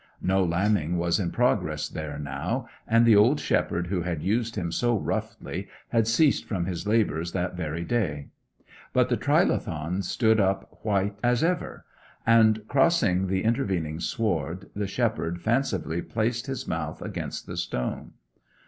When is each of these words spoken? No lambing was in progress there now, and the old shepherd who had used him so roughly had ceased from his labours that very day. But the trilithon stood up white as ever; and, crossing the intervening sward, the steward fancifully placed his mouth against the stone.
No 0.23 0.43
lambing 0.43 0.97
was 0.97 1.19
in 1.19 1.29
progress 1.29 1.87
there 1.87 2.17
now, 2.17 2.67
and 2.87 3.05
the 3.05 3.15
old 3.15 3.39
shepherd 3.39 3.85
who 3.85 4.01
had 4.01 4.23
used 4.23 4.55
him 4.55 4.71
so 4.71 4.97
roughly 4.97 5.67
had 5.89 6.07
ceased 6.07 6.45
from 6.45 6.65
his 6.65 6.87
labours 6.87 7.33
that 7.33 7.53
very 7.55 7.83
day. 7.83 8.29
But 8.93 9.09
the 9.09 9.15
trilithon 9.17 10.01
stood 10.03 10.39
up 10.39 10.79
white 10.81 11.19
as 11.21 11.43
ever; 11.43 11.85
and, 12.25 12.67
crossing 12.67 13.27
the 13.27 13.43
intervening 13.43 13.99
sward, 13.99 14.71
the 14.75 14.87
steward 14.87 15.39
fancifully 15.39 16.01
placed 16.01 16.47
his 16.47 16.67
mouth 16.67 16.99
against 17.03 17.45
the 17.45 17.55
stone. 17.55 18.13